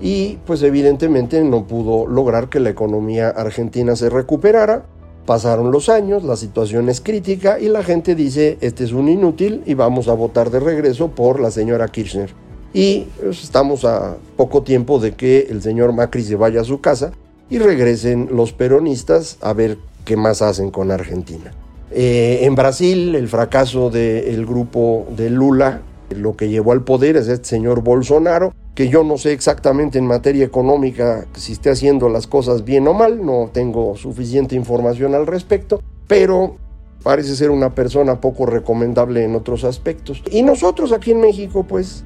Y 0.00 0.38
pues 0.46 0.62
evidentemente 0.62 1.42
no 1.42 1.66
pudo 1.66 2.06
lograr 2.06 2.48
que 2.48 2.60
la 2.60 2.70
economía 2.70 3.30
argentina 3.30 3.96
se 3.96 4.10
recuperara. 4.10 4.86
Pasaron 5.24 5.72
los 5.72 5.88
años, 5.88 6.22
la 6.22 6.36
situación 6.36 6.88
es 6.88 7.00
crítica 7.00 7.58
y 7.58 7.68
la 7.68 7.82
gente 7.82 8.14
dice, 8.14 8.58
este 8.60 8.84
es 8.84 8.92
un 8.92 9.08
inútil 9.08 9.62
y 9.66 9.74
vamos 9.74 10.06
a 10.06 10.12
votar 10.12 10.50
de 10.50 10.60
regreso 10.60 11.08
por 11.08 11.40
la 11.40 11.50
señora 11.50 11.88
Kirchner. 11.88 12.45
Y 12.76 13.06
pues, 13.18 13.42
estamos 13.42 13.86
a 13.86 14.18
poco 14.36 14.62
tiempo 14.62 14.98
de 14.98 15.12
que 15.14 15.46
el 15.48 15.62
señor 15.62 15.94
Macri 15.94 16.22
se 16.22 16.36
vaya 16.36 16.60
a 16.60 16.64
su 16.64 16.82
casa 16.82 17.10
y 17.48 17.58
regresen 17.58 18.28
los 18.32 18.52
peronistas 18.52 19.38
a 19.40 19.54
ver 19.54 19.78
qué 20.04 20.18
más 20.18 20.42
hacen 20.42 20.70
con 20.70 20.90
Argentina. 20.90 21.52
Eh, 21.90 22.40
en 22.42 22.54
Brasil, 22.54 23.14
el 23.14 23.28
fracaso 23.28 23.88
del 23.88 24.44
grupo 24.44 25.06
de 25.16 25.30
Lula, 25.30 25.80
lo 26.14 26.36
que 26.36 26.50
llevó 26.50 26.72
al 26.72 26.84
poder 26.84 27.16
es 27.16 27.28
este 27.28 27.48
señor 27.48 27.80
Bolsonaro, 27.80 28.52
que 28.74 28.90
yo 28.90 29.04
no 29.04 29.16
sé 29.16 29.32
exactamente 29.32 29.98
en 29.98 30.04
materia 30.04 30.44
económica 30.44 31.24
si 31.34 31.52
esté 31.52 31.70
haciendo 31.70 32.10
las 32.10 32.26
cosas 32.26 32.62
bien 32.62 32.86
o 32.88 32.92
mal, 32.92 33.24
no 33.24 33.48
tengo 33.54 33.96
suficiente 33.96 34.54
información 34.54 35.14
al 35.14 35.26
respecto, 35.26 35.80
pero 36.06 36.56
parece 37.02 37.36
ser 37.36 37.50
una 37.50 37.74
persona 37.74 38.20
poco 38.20 38.44
recomendable 38.44 39.24
en 39.24 39.34
otros 39.34 39.64
aspectos. 39.64 40.22
Y 40.30 40.42
nosotros 40.42 40.92
aquí 40.92 41.12
en 41.12 41.22
México, 41.22 41.64
pues 41.66 42.04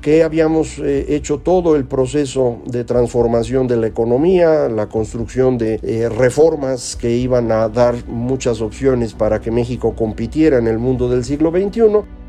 que 0.00 0.22
habíamos 0.22 0.78
eh, 0.78 1.14
hecho 1.14 1.38
todo 1.38 1.76
el 1.76 1.84
proceso 1.84 2.58
de 2.64 2.84
transformación 2.84 3.66
de 3.66 3.76
la 3.76 3.86
economía, 3.86 4.68
la 4.68 4.88
construcción 4.88 5.58
de 5.58 5.78
eh, 5.82 6.08
reformas 6.08 6.96
que 6.96 7.10
iban 7.10 7.52
a 7.52 7.68
dar 7.68 8.06
muchas 8.06 8.60
opciones 8.62 9.12
para 9.12 9.40
que 9.40 9.50
México 9.50 9.94
compitiera 9.94 10.58
en 10.58 10.66
el 10.66 10.78
mundo 10.78 11.08
del 11.08 11.24
siglo 11.24 11.50
XXI, 11.50 11.82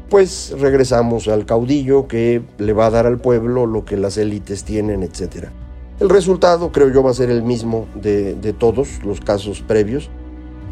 pues 0.10 0.54
regresamos 0.60 1.30
al 1.30 1.46
caudillo 1.46 2.08
que 2.08 2.42
le 2.58 2.74
va 2.74 2.88
a 2.88 2.90
dar 2.90 3.08
al 3.08 3.20
pueblo 3.20 3.66
lo 3.66 3.86
que 3.86 3.96
las 3.96 4.18
élites 4.18 4.66
tienen, 4.66 5.04
etc. 5.04 5.48
El 6.02 6.10
resultado 6.10 6.74
creo 6.74 6.90
yo 6.90 7.04
va 7.04 7.12
a 7.12 7.14
ser 7.14 7.30
el 7.30 7.44
mismo 7.44 7.88
de, 7.96 8.36
todos 8.60 9.04
los 9.06 9.22
casos 9.22 9.62
previos. 9.62 10.10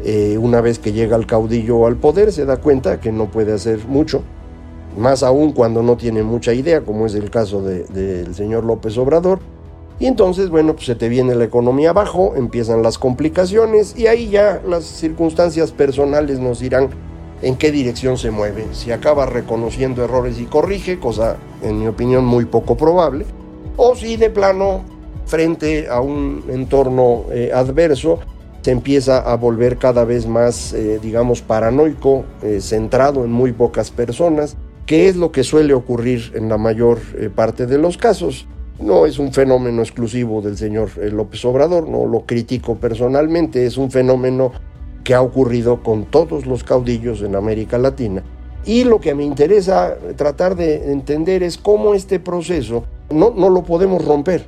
Eh, 0.04 0.36
una 0.38 0.60
vez 0.60 0.78
que 0.78 0.92
llega 0.92 1.16
el 1.16 1.26
caudillo 1.26 1.86
al 1.86 1.96
poder 1.96 2.32
se 2.32 2.44
da 2.44 2.58
cuenta 2.58 3.00
que 3.00 3.12
no 3.12 3.30
puede 3.30 3.52
hacer 3.52 3.86
mucho 3.86 4.22
más 4.96 5.22
aún 5.22 5.52
cuando 5.52 5.82
no 5.82 5.96
tiene 5.96 6.22
mucha 6.22 6.52
idea, 6.52 6.82
como 6.82 7.06
es 7.06 7.14
el 7.14 7.30
caso 7.30 7.62
del 7.62 8.34
señor 8.34 8.64
López 8.64 8.96
Obrador. 8.98 9.38
Y 9.98 10.06
entonces, 10.06 10.48
bueno, 10.48 10.74
pues 10.74 10.86
se 10.86 10.94
te 10.94 11.08
viene 11.08 11.34
la 11.34 11.44
economía 11.44 11.90
abajo, 11.90 12.32
empiezan 12.34 12.82
las 12.82 12.98
complicaciones 12.98 13.94
y 13.98 14.06
ahí 14.06 14.30
ya 14.30 14.62
las 14.66 14.84
circunstancias 14.84 15.72
personales 15.72 16.38
nos 16.38 16.60
dirán 16.60 16.88
en 17.42 17.56
qué 17.56 17.70
dirección 17.70 18.16
se 18.16 18.30
mueve. 18.30 18.66
Si 18.72 18.92
acaba 18.92 19.26
reconociendo 19.26 20.02
errores 20.02 20.40
y 20.40 20.44
corrige, 20.44 20.98
cosa 20.98 21.36
en 21.62 21.80
mi 21.80 21.86
opinión 21.86 22.24
muy 22.24 22.46
poco 22.46 22.76
probable, 22.76 23.26
o 23.76 23.94
si 23.94 24.16
de 24.16 24.30
plano, 24.30 24.82
frente 25.26 25.88
a 25.88 26.00
un 26.00 26.44
entorno 26.48 27.24
eh, 27.30 27.50
adverso, 27.54 28.18
se 28.62 28.72
empieza 28.72 29.18
a 29.18 29.36
volver 29.36 29.78
cada 29.78 30.04
vez 30.04 30.26
más, 30.26 30.72
eh, 30.72 30.98
digamos, 31.00 31.40
paranoico, 31.40 32.24
eh, 32.42 32.60
centrado 32.60 33.24
en 33.24 33.32
muy 33.32 33.52
pocas 33.52 33.90
personas, 33.90 34.56
¿Qué 34.86 35.08
es 35.08 35.16
lo 35.16 35.30
que 35.30 35.44
suele 35.44 35.74
ocurrir 35.74 36.32
en 36.34 36.48
la 36.48 36.58
mayor 36.58 36.98
eh, 37.16 37.30
parte 37.34 37.66
de 37.66 37.78
los 37.78 37.96
casos. 37.96 38.46
No 38.80 39.06
es 39.06 39.18
un 39.18 39.32
fenómeno 39.32 39.82
exclusivo 39.82 40.40
del 40.40 40.56
señor 40.56 40.90
eh, 41.00 41.10
López 41.10 41.44
Obrador, 41.44 41.88
no 41.88 42.06
lo 42.06 42.24
critico 42.24 42.76
personalmente, 42.76 43.66
es 43.66 43.76
un 43.76 43.90
fenómeno 43.90 44.52
que 45.04 45.14
ha 45.14 45.22
ocurrido 45.22 45.82
con 45.82 46.06
todos 46.06 46.46
los 46.46 46.64
caudillos 46.64 47.22
en 47.22 47.36
América 47.36 47.78
Latina. 47.78 48.22
Y 48.64 48.84
lo 48.84 49.00
que 49.00 49.14
me 49.14 49.24
interesa 49.24 49.96
tratar 50.16 50.56
de 50.56 50.92
entender 50.92 51.42
es 51.42 51.56
cómo 51.56 51.94
este 51.94 52.20
proceso 52.20 52.84
no, 53.10 53.32
no 53.36 53.48
lo 53.48 53.64
podemos 53.64 54.04
romper. 54.04 54.46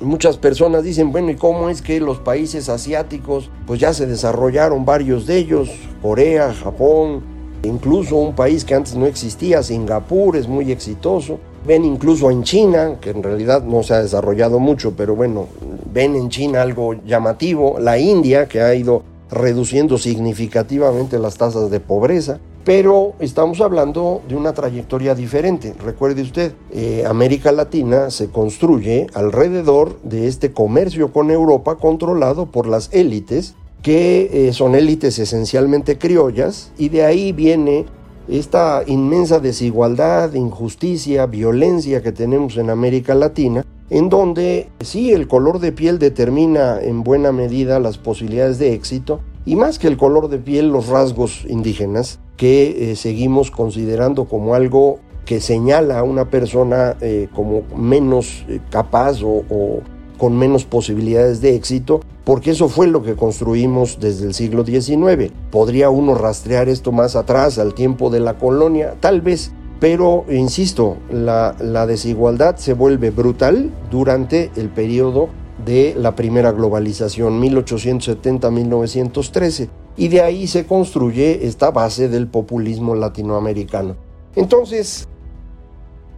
Muchas 0.00 0.38
personas 0.38 0.82
dicen, 0.82 1.12
bueno, 1.12 1.30
¿y 1.30 1.36
cómo 1.36 1.70
es 1.70 1.82
que 1.82 2.00
los 2.00 2.18
países 2.18 2.68
asiáticos, 2.68 3.50
pues 3.66 3.80
ya 3.80 3.94
se 3.94 4.06
desarrollaron 4.06 4.84
varios 4.84 5.26
de 5.26 5.36
ellos, 5.36 5.70
Corea, 6.02 6.52
Japón, 6.52 7.33
Incluso 7.64 8.16
un 8.16 8.34
país 8.34 8.64
que 8.64 8.74
antes 8.74 8.94
no 8.94 9.06
existía, 9.06 9.62
Singapur, 9.62 10.36
es 10.36 10.48
muy 10.48 10.70
exitoso. 10.70 11.38
Ven 11.66 11.84
incluso 11.84 12.30
en 12.30 12.42
China, 12.42 12.98
que 13.00 13.10
en 13.10 13.22
realidad 13.22 13.64
no 13.64 13.82
se 13.82 13.94
ha 13.94 14.02
desarrollado 14.02 14.58
mucho, 14.58 14.92
pero 14.94 15.16
bueno, 15.16 15.46
ven 15.92 16.14
en 16.14 16.28
China 16.28 16.60
algo 16.60 16.94
llamativo. 17.06 17.78
La 17.80 17.98
India, 17.98 18.46
que 18.46 18.60
ha 18.60 18.74
ido 18.74 19.02
reduciendo 19.30 19.96
significativamente 19.98 21.18
las 21.18 21.36
tasas 21.36 21.70
de 21.70 21.80
pobreza. 21.80 22.38
pero 22.64 23.12
estamos 23.18 23.60
hablando 23.60 24.22
de 24.26 24.36
una 24.36 24.54
trayectoria 24.54 25.14
diferente. 25.14 25.74
Recuerde 25.84 26.22
usted, 26.22 26.54
eh, 26.72 27.04
América 27.06 27.52
Latina 27.52 28.10
se 28.10 28.30
construye 28.30 29.06
alrededor 29.12 30.00
de 30.02 30.28
este 30.28 30.52
comercio 30.52 31.12
con 31.12 31.30
Europa 31.30 31.76
controlado 31.76 32.46
por 32.46 32.66
las 32.66 32.88
élites, 32.92 33.54
que 33.84 34.30
eh, 34.48 34.52
son 34.54 34.74
élites 34.74 35.18
esencialmente 35.18 35.98
criollas, 35.98 36.72
y 36.78 36.88
de 36.88 37.04
ahí 37.04 37.32
viene 37.32 37.84
esta 38.28 38.82
inmensa 38.86 39.40
desigualdad, 39.40 40.32
injusticia, 40.32 41.26
violencia 41.26 42.02
que 42.02 42.10
tenemos 42.10 42.56
en 42.56 42.70
América 42.70 43.14
Latina, 43.14 43.62
en 43.90 44.08
donde 44.08 44.70
sí 44.80 45.12
el 45.12 45.28
color 45.28 45.58
de 45.58 45.72
piel 45.72 45.98
determina 45.98 46.80
en 46.80 47.04
buena 47.04 47.30
medida 47.30 47.78
las 47.78 47.98
posibilidades 47.98 48.58
de 48.58 48.72
éxito, 48.72 49.20
y 49.44 49.54
más 49.54 49.78
que 49.78 49.88
el 49.88 49.98
color 49.98 50.28
de 50.28 50.38
piel, 50.38 50.68
los 50.68 50.88
rasgos 50.88 51.44
indígenas, 51.46 52.20
que 52.38 52.92
eh, 52.92 52.96
seguimos 52.96 53.50
considerando 53.50 54.24
como 54.24 54.54
algo 54.54 54.98
que 55.26 55.42
señala 55.42 55.98
a 55.98 56.04
una 56.04 56.30
persona 56.30 56.96
eh, 57.02 57.28
como 57.34 57.64
menos 57.76 58.46
capaz 58.70 59.22
o, 59.22 59.82
con 60.16 60.38
menos 60.38 60.64
posibilidades 60.64 61.42
de 61.42 61.54
éxito, 61.54 62.00
porque 62.24 62.50
eso 62.52 62.68
fue 62.68 62.86
lo 62.86 63.02
que 63.02 63.16
construimos 63.16 63.98
desde 64.00 64.26
el 64.26 64.34
siglo 64.34 64.64
XIX. 64.64 65.32
¿Podría 65.50 65.90
uno 65.90 66.14
rastrear 66.14 66.68
esto 66.68 66.90
más 66.90 67.16
atrás, 67.16 67.58
al 67.58 67.74
tiempo 67.74 68.08
de 68.10 68.20
la 68.20 68.38
colonia? 68.38 68.94
Tal 69.00 69.20
vez, 69.20 69.52
pero 69.78 70.24
insisto, 70.30 70.96
la, 71.10 71.52
desigualdad 71.86 72.56
se 72.56 72.72
vuelve 72.72 73.10
brutal 73.10 73.70
durante 73.90 74.50
el 74.56 74.70
periodo 74.70 75.28
de 75.64 75.94
la 75.96 76.16
primera 76.16 76.50
globalización, 76.52 77.40
1870-1913 77.42 79.68
y 79.96 80.08
de 80.08 80.22
ahí 80.22 80.48
se 80.48 80.66
construye 80.66 81.46
esta 81.46 81.70
base 81.70 82.08
del 82.08 82.26
populismo 82.26 82.96
latinoamericano. 82.96 83.94
Entonces, 84.34 85.06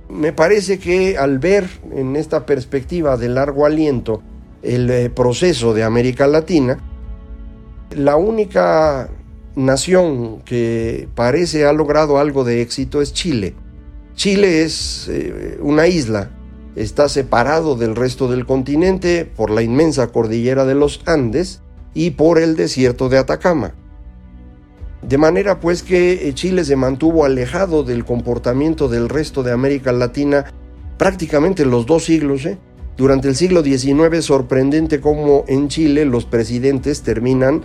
me 0.08 0.32
parece 0.32 0.78
que 0.78 1.18
al 1.18 1.38
ver 1.38 1.68
en 1.92 2.16
esta 2.16 2.46
perspectiva 2.46 3.16
de 3.16 3.28
largo 3.28 3.66
aliento 3.66 4.22
el 4.66 4.90
eh, 4.90 5.10
proceso 5.10 5.74
de 5.74 5.84
América 5.84 6.26
Latina, 6.26 6.78
la 7.90 8.16
única 8.16 9.08
nación 9.54 10.42
que 10.42 11.08
parece 11.14 11.64
ha 11.64 11.72
logrado 11.72 12.18
algo 12.18 12.44
de 12.44 12.62
éxito 12.62 13.00
es 13.00 13.12
Chile. 13.12 13.54
Chile 14.14 14.62
es 14.62 15.08
eh, 15.08 15.58
una 15.60 15.86
isla, 15.86 16.30
está 16.74 17.08
separado 17.08 17.76
del 17.76 17.96
resto 17.96 18.28
del 18.28 18.46
continente 18.46 19.24
por 19.24 19.50
la 19.50 19.62
inmensa 19.62 20.08
cordillera 20.08 20.64
de 20.64 20.74
los 20.74 21.00
Andes, 21.06 21.62
y 21.96 22.10
por 22.10 22.38
el 22.38 22.56
desierto 22.56 23.08
de 23.08 23.16
Atacama. 23.16 23.72
De 25.00 25.16
manera 25.16 25.60
pues 25.60 25.82
que 25.82 26.28
eh, 26.28 26.34
Chile 26.34 26.62
se 26.62 26.76
mantuvo 26.76 27.24
alejado 27.24 27.84
del 27.84 28.04
comportamiento 28.04 28.88
del 28.88 29.08
resto 29.08 29.42
de 29.42 29.52
América 29.52 29.92
Latina 29.92 30.44
prácticamente 30.98 31.64
los 31.64 31.86
dos 31.86 32.04
siglos. 32.04 32.46
Durante 32.96 33.28
el 33.28 33.36
siglo 33.36 33.62
XIX 33.62 34.24
sorprendente 34.24 35.00
cómo 35.02 35.44
en 35.48 35.68
Chile 35.68 36.06
los 36.06 36.24
presidentes 36.24 37.02
terminan 37.02 37.62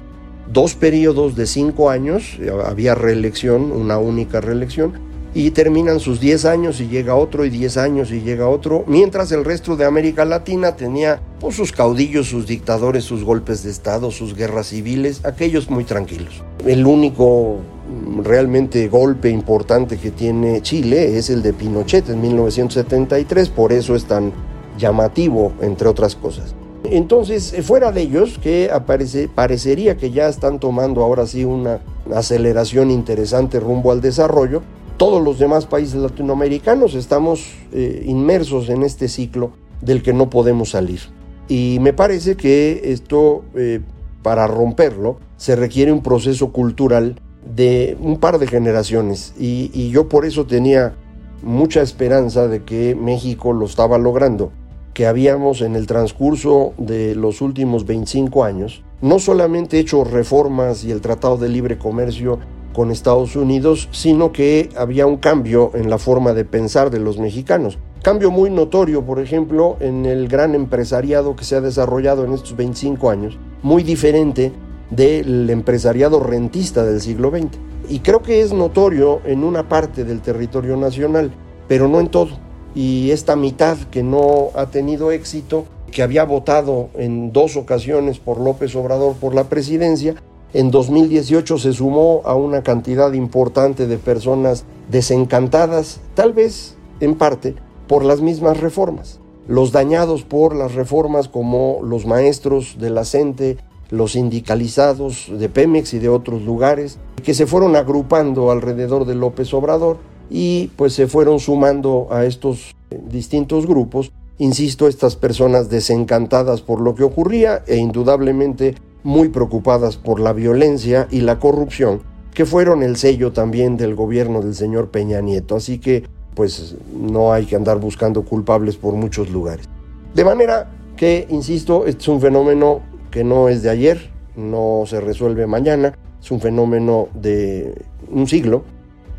dos 0.52 0.76
periodos 0.76 1.38
de 1.38 1.46
cinco 1.46 1.90
años, 1.90 2.38
había 2.66 2.96
reelección, 2.96 3.72
una 3.72 3.98
única 3.98 4.42
reelección, 4.42 4.92
y 5.34 5.52
terminan 5.52 6.02
sus 6.02 6.20
10 6.20 6.44
años 6.44 6.82
y 6.82 6.90
llega 6.90 7.16
otro 7.16 7.46
y 7.46 7.50
10 7.50 7.78
años 7.78 8.12
y 8.12 8.20
llega 8.20 8.50
otro, 8.50 8.84
mientras 8.88 9.32
el 9.32 9.46
resto 9.46 9.78
de 9.78 9.86
América 9.86 10.26
Latina 10.26 10.76
tenía 10.76 11.22
pues, 11.40 11.56
sus 11.56 11.72
caudillos, 11.72 12.28
sus 12.28 12.46
dictadores, 12.46 13.06
sus 13.06 13.24
golpes 13.24 13.64
de 13.64 13.72
Estado, 13.72 14.12
sus 14.12 14.36
guerras 14.36 14.68
civiles, 14.68 15.24
aquellos 15.24 15.70
muy 15.70 15.86
tranquilos. 15.86 16.44
El 16.66 16.86
único 16.86 17.60
mm, 17.88 18.24
realmente 18.24 18.90
golpe 18.90 19.30
importante 19.30 19.98
que 19.98 20.12
tiene 20.12 20.62
Chile 20.62 21.18
es 21.18 21.30
el 21.30 21.42
de 21.42 21.54
Pinochet 21.54 22.10
en 22.10 22.20
1973, 22.20 23.48
por 23.48 23.72
eso 23.72 23.96
es 23.96 24.04
tan 24.04 24.34
llamativo, 24.82 25.54
entre 25.62 25.88
otras 25.88 26.18
cosas. 26.18 26.54
Entonces, 26.84 27.56
fuera 27.64 27.92
de 27.92 28.02
ellos, 28.02 28.38
que 28.40 28.70
aparece, 28.72 29.30
parecería 29.30 29.96
que 29.96 30.12
ya 30.12 30.28
están 30.28 30.60
tomando 30.60 31.04
ahora 31.04 31.28
sí 31.28 31.46
una 31.46 31.80
aceleración 32.14 32.92
interesante 32.92 33.60
rumbo 33.60 33.92
al 33.92 34.02
desarrollo, 34.02 34.64
todos 34.98 35.24
los 35.24 35.40
demás 35.40 35.66
países 35.66 35.96
latinoamericanos 35.96 36.96
estamos 36.96 37.54
eh, 37.72 38.04
inmersos 38.06 38.70
en 38.70 38.84
este 38.84 39.08
ciclo 39.08 39.52
del 39.82 40.04
que 40.04 40.14
no 40.14 40.30
podemos 40.30 40.72
salir. 40.72 41.00
Y 41.48 41.80
me 41.82 41.94
parece 41.94 42.36
que 42.36 42.82
esto, 42.86 43.44
eh, 43.56 43.82
para 44.22 44.48
romperlo, 44.48 45.18
se 45.38 45.56
requiere 45.56 45.92
un 45.92 46.04
proceso 46.04 46.52
cultural 46.52 47.20
de 47.56 47.98
un 48.00 48.20
par 48.20 48.38
de 48.38 48.48
generaciones. 48.48 49.34
Y, 49.40 49.72
y 49.74 49.90
yo 49.90 50.08
por 50.08 50.26
eso 50.26 50.46
tenía 50.46 50.94
mucha 51.42 51.82
esperanza 51.82 52.48
de 52.48 52.64
que 52.64 52.96
México 52.96 53.54
lo 53.54 53.66
estaba 53.66 53.98
logrando, 53.98 54.52
que 54.94 55.08
habíamos 55.08 55.62
en 55.62 55.76
el 55.76 55.88
transcurso 55.88 56.74
de 56.78 57.16
los 57.16 57.42
últimos 57.42 57.86
25 57.86 58.44
años 58.44 58.84
no 59.02 59.18
solamente 59.18 59.80
hecho 59.80 60.04
reformas 60.04 60.84
y 60.84 60.92
el 60.92 61.02
Tratado 61.02 61.38
de 61.38 61.50
Libre 61.50 61.78
Comercio 61.78 62.40
con 62.74 62.92
Estados 62.92 63.36
Unidos, 63.36 63.90
sino 63.92 64.32
que 64.32 64.70
había 64.78 65.06
un 65.06 65.18
cambio 65.18 65.72
en 65.74 65.90
la 65.90 65.98
forma 65.98 66.34
de 66.34 66.46
pensar 66.46 66.90
de 66.90 67.00
los 67.00 67.18
mexicanos. 67.18 67.80
Cambio 68.02 68.32
muy 68.32 68.50
notorio, 68.50 69.04
por 69.06 69.20
ejemplo, 69.20 69.76
en 69.80 70.06
el 70.06 70.28
gran 70.28 70.56
empresariado 70.56 71.36
que 71.36 71.44
se 71.44 71.56
ha 71.56 71.62
desarrollado 71.62 72.24
en 72.24 72.34
estos 72.34 72.56
25 72.56 73.10
años, 73.10 73.38
muy 73.62 73.84
diferente 73.84 74.54
del 74.90 75.50
empresariado 75.50 76.20
rentista 76.20 76.86
del 76.86 77.02
siglo 77.02 77.30
XX. 77.32 77.58
Y 77.90 78.00
creo 78.00 78.22
que 78.22 78.42
es 78.42 78.54
notorio 78.54 79.22
en 79.26 79.44
una 79.44 79.68
parte 79.68 80.06
del 80.06 80.22
territorio 80.22 80.78
nacional, 80.78 81.32
pero 81.68 81.88
no 81.88 82.00
en 82.00 82.08
todo. 82.08 82.51
Y 82.74 83.12
esta 83.12 83.36
mitad 83.36 83.78
que 83.78 84.04
no 84.04 84.50
ha 84.56 84.68
tenido 84.68 85.12
éxito, 85.12 85.66
que 85.92 86.04
había 86.04 86.24
votado 86.24 86.90
en 86.96 87.34
dos 87.34 87.58
ocasiones 87.58 88.20
por 88.20 88.40
López 88.40 88.76
Obrador 88.76 89.16
por 89.16 89.36
la 89.36 89.46
presidencia, 89.46 90.16
en 90.54 90.70
2018 90.70 91.58
se 91.58 91.74
sumó 91.74 92.22
a 92.26 92.36
una 92.36 92.62
cantidad 92.62 93.14
importante 93.14 93.88
de 93.88 93.98
personas 93.98 94.66
desencantadas, 94.90 96.02
tal 96.14 96.34
vez 96.34 96.76
en 97.00 97.16
parte 97.16 97.56
por 97.88 98.04
las 98.04 98.22
mismas 98.22 98.60
reformas. 98.60 99.20
Los 99.48 99.72
dañados 99.72 100.24
por 100.24 100.56
las 100.56 100.76
reformas 100.76 101.28
como 101.28 101.80
los 101.84 102.06
maestros 102.06 102.78
de 102.80 102.90
la 102.90 103.06
CENTE, 103.06 103.58
los 103.90 104.14
sindicalizados 104.14 105.30
de 105.32 105.50
Pemex 105.50 105.94
y 105.94 106.00
de 106.00 106.10
otros 106.10 106.42
lugares, 106.42 107.00
que 107.24 107.34
se 107.34 107.48
fueron 107.48 107.76
agrupando 107.76 108.52
alrededor 108.52 109.06
de 109.06 109.16
López 109.16 109.54
Obrador 109.54 109.98
y 110.32 110.72
pues 110.78 110.94
se 110.94 111.08
fueron 111.08 111.42
sumando 111.42 112.08
a 112.10 112.26
estos 112.26 112.74
distintos 112.90 113.68
grupos, 113.68 114.14
insisto, 114.38 114.88
estas 114.88 115.18
personas 115.18 115.70
desencantadas 115.70 116.62
por 116.62 116.80
lo 116.80 116.96
que 116.96 117.04
ocurría 117.04 117.64
e 117.68 117.76
indudablemente 117.76 118.76
muy 119.04 119.28
preocupadas 119.28 119.98
por 119.98 120.22
la 120.22 120.32
violencia 120.32 121.08
y 121.12 121.20
la 121.20 121.38
corrupción, 121.38 122.02
que 122.34 122.46
fueron 122.46 122.82
el 122.82 122.96
sello 122.96 123.34
también 123.34 123.76
del 123.76 123.94
gobierno 123.94 124.42
del 124.42 124.56
señor 124.56 124.90
Peña 124.90 125.20
Nieto. 125.20 125.58
Así 125.58 125.80
que, 125.80 126.06
pues, 126.34 126.76
no 126.98 127.34
hay 127.34 127.46
que 127.46 127.58
andar 127.58 127.80
buscando 127.80 128.24
culpables 128.24 128.78
por 128.78 128.94
muchos 128.94 129.30
lugares. 129.30 129.68
De 130.16 130.24
manera 130.24 130.72
que, 130.96 131.28
insisto, 131.30 131.86
este 131.86 132.04
es 132.04 132.08
un 132.08 132.22
fenómeno 132.22 132.80
que 133.10 133.26
no 133.26 133.50
es 133.50 133.64
de 133.64 133.70
ayer, 133.70 134.12
no 134.38 134.84
se 134.86 135.02
resuelve 135.02 135.46
mañana, 135.46 135.98
es 136.22 136.32
un 136.32 136.40
fenómeno 136.40 137.10
de 137.14 137.76
un 138.10 138.28
siglo 138.28 138.64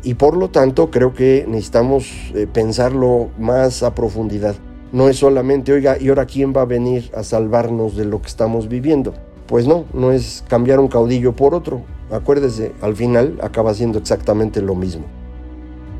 y 0.03 0.15
por 0.15 0.35
lo 0.35 0.49
tanto 0.49 0.91
creo 0.91 1.13
que 1.13 1.45
necesitamos 1.47 2.11
eh, 2.35 2.47
pensarlo 2.51 3.29
más 3.39 3.83
a 3.83 3.95
profundidad. 3.95 4.55
No 4.91 5.09
es 5.09 5.17
solamente, 5.17 5.73
oiga, 5.73 5.97
¿y 5.99 6.09
ahora 6.09 6.25
quién 6.25 6.53
va 6.55 6.61
a 6.61 6.65
venir 6.65 7.09
a 7.15 7.23
salvarnos 7.23 7.95
de 7.95 8.05
lo 8.05 8.21
que 8.21 8.27
estamos 8.27 8.67
viviendo? 8.67 9.13
Pues 9.47 9.65
no, 9.65 9.85
no 9.93 10.11
es 10.11 10.43
cambiar 10.47 10.79
un 10.79 10.87
caudillo 10.87 11.35
por 11.35 11.55
otro. 11.55 11.81
Acuérdese, 12.11 12.73
al 12.81 12.95
final 12.95 13.39
acaba 13.41 13.73
siendo 13.73 13.97
exactamente 13.97 14.61
lo 14.61 14.75
mismo. 14.75 15.05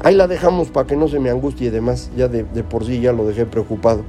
Ahí 0.01 0.15
la 0.15 0.27
dejamos 0.27 0.69
para 0.69 0.85
que 0.85 0.95
no 0.95 1.07
se 1.07 1.19
me 1.19 1.29
angustie 1.29 1.67
y 1.67 1.71
demás. 1.71 2.11
Ya 2.15 2.27
de, 2.27 2.43
de, 2.43 2.63
por 2.63 2.85
sí 2.85 2.99
ya 2.99 3.13
lo 3.13 3.25
dejé 3.25 3.45
preocupado. 3.45 4.03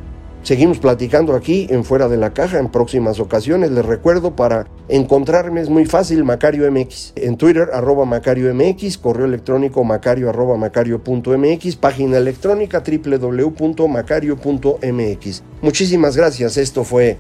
Seguimos 0.45 0.79
platicando 0.79 1.35
aquí 1.35 1.67
en 1.71 1.85
Fuera 1.85 2.07
de 2.07 2.19
la 2.19 2.35
Caja 2.35 2.59
en 2.59 2.71
próximas 2.71 3.19
ocasiones. 3.19 3.71
Les 3.71 3.83
recuerdo 3.83 4.37
para 4.37 4.67
encontrarme 4.89 5.63
es 5.63 5.71
muy 5.71 5.87
fácil 5.87 6.23
Macario 6.23 6.71
MX. 6.71 7.15
En 7.17 7.39
Twitter 7.39 7.71
arroba 7.73 8.05
Macario 8.05 8.55
MX, 8.55 8.99
correo 8.99 9.25
electrónico 9.25 9.83
macario 9.85 10.29
arroba 10.29 10.59
macario.mx, 10.59 11.77
página 11.77 12.19
electrónica 12.19 12.83
www.macario.mx. 12.87 15.43
Muchísimas 15.63 16.15
gracias. 16.15 16.59
Esto 16.59 16.85
fue 16.85 17.17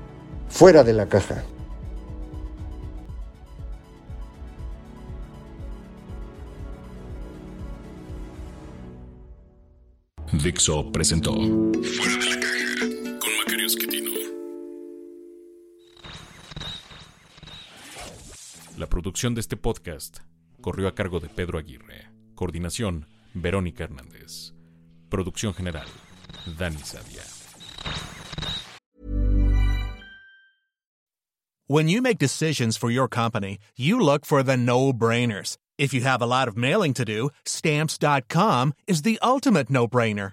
Fuera 0.50 0.84
de 0.84 0.92
la 0.92 1.06
Caja. 1.06 1.44
Dixo 10.42 10.92
presentó 10.92 11.32
La 18.76 18.88
producción 18.88 19.34
de 19.34 19.40
este 19.40 19.56
podcast 19.56 20.18
corrió 20.60 20.88
a 20.88 20.96
cargo 20.96 21.20
de 21.20 21.28
Pedro 21.28 21.58
Aguirre. 21.60 22.08
Coordinación, 22.34 23.06
Verónica 23.32 23.84
Hernández. 23.84 24.52
Producción 25.08 25.54
general, 25.54 25.86
Dani 26.58 26.78
Sadia. 26.78 27.22
When 31.68 31.88
you 31.88 32.02
make 32.02 32.18
decisions 32.18 32.76
for 32.76 32.90
your 32.90 33.08
company, 33.08 33.58
you 33.76 34.00
look 34.00 34.26
for 34.26 34.42
the 34.42 34.56
no-brainers. 34.56 35.56
If 35.78 35.94
you 35.94 36.00
have 36.02 36.20
a 36.20 36.26
lot 36.26 36.48
of 36.48 36.56
mailing 36.56 36.94
to 36.94 37.04
do, 37.04 37.30
stamps.com 37.44 38.74
is 38.88 39.02
the 39.02 39.20
ultimate 39.22 39.70
no-brainer. 39.70 40.32